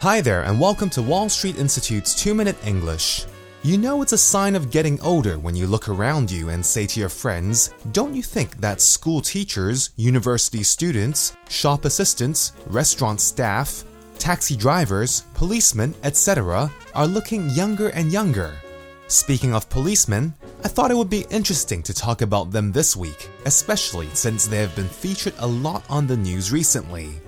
[0.00, 3.26] Hi there, and welcome to Wall Street Institute's 2 Minute English.
[3.64, 6.86] You know it's a sign of getting older when you look around you and say
[6.86, 13.82] to your friends, Don't you think that school teachers, university students, shop assistants, restaurant staff,
[14.20, 18.52] taxi drivers, policemen, etc., are looking younger and younger?
[19.08, 23.28] Speaking of policemen, I thought it would be interesting to talk about them this week,
[23.46, 27.20] especially since they have been featured a lot on the news recently.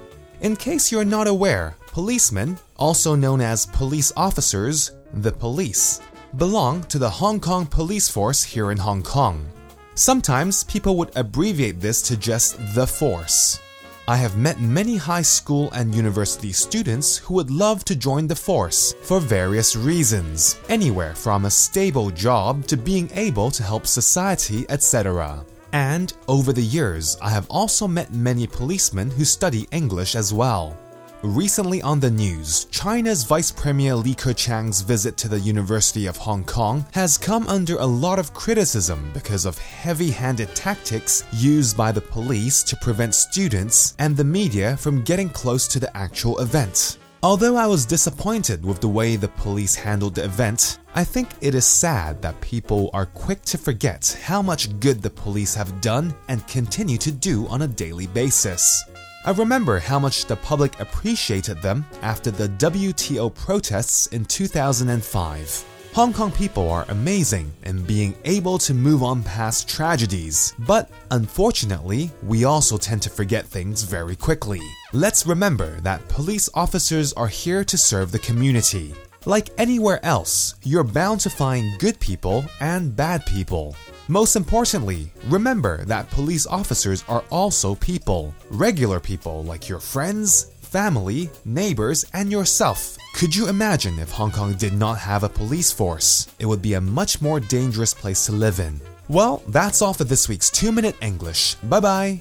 [0.43, 6.01] In case you're not aware, policemen, also known as police officers, the police,
[6.37, 9.47] belong to the Hong Kong police force here in Hong Kong.
[9.95, 13.61] Sometimes people would abbreviate this to just the force.
[14.09, 18.35] I have met many high school and university students who would love to join the
[18.35, 24.65] force for various reasons, anywhere from a stable job to being able to help society,
[24.69, 25.45] etc.
[25.73, 30.77] And over the years, I have also met many policemen who study English as well.
[31.23, 36.43] Recently on the news, China's Vice Premier Li Keqiang's visit to the University of Hong
[36.45, 41.93] Kong has come under a lot of criticism because of heavy handed tactics used by
[41.93, 46.97] the police to prevent students and the media from getting close to the actual event.
[47.23, 51.55] Although I was disappointed with the way the police handled the event, I think it
[51.55, 56.15] is sad that people are quick to forget how much good the police have done
[56.29, 58.83] and continue to do on a daily basis.
[59.23, 65.65] I remember how much the public appreciated them after the WTO protests in 2005.
[65.93, 72.11] Hong Kong people are amazing in being able to move on past tragedies, but unfortunately,
[72.23, 74.63] we also tend to forget things very quickly.
[74.95, 78.95] Let's remember that police officers are here to serve the community.
[79.27, 83.77] Like anywhere else, you're bound to find good people and bad people.
[84.11, 91.31] Most importantly, remember that police officers are also people, regular people like your friends, family,
[91.45, 92.99] neighbors, and yourself.
[93.15, 96.27] Could you imagine if Hong Kong did not have a police force?
[96.41, 98.81] It would be a much more dangerous place to live in.
[99.07, 101.55] Well, that's all for this week's 2 Minute English.
[101.63, 102.21] Bye bye.